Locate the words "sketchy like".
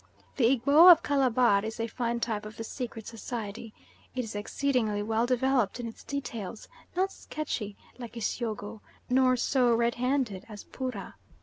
7.11-8.15